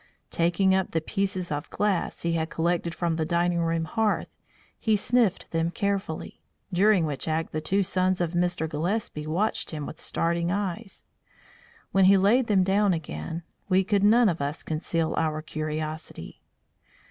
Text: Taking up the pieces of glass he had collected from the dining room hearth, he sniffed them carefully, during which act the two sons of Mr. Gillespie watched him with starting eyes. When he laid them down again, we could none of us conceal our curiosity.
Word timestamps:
Taking 0.31 0.73
up 0.73 0.89
the 0.93 0.99
pieces 0.99 1.51
of 1.51 1.69
glass 1.69 2.23
he 2.23 2.31
had 2.33 2.49
collected 2.49 2.95
from 2.95 3.17
the 3.17 3.23
dining 3.23 3.59
room 3.59 3.85
hearth, 3.85 4.31
he 4.79 4.95
sniffed 4.95 5.51
them 5.51 5.69
carefully, 5.69 6.41
during 6.73 7.05
which 7.05 7.27
act 7.27 7.51
the 7.51 7.61
two 7.61 7.83
sons 7.83 8.19
of 8.19 8.33
Mr. 8.33 8.67
Gillespie 8.67 9.27
watched 9.27 9.69
him 9.69 9.85
with 9.85 10.01
starting 10.01 10.51
eyes. 10.51 11.05
When 11.91 12.05
he 12.05 12.17
laid 12.17 12.47
them 12.47 12.63
down 12.63 12.93
again, 12.93 13.43
we 13.69 13.83
could 13.83 14.03
none 14.03 14.27
of 14.27 14.41
us 14.41 14.63
conceal 14.63 15.13
our 15.19 15.39
curiosity. 15.43 16.41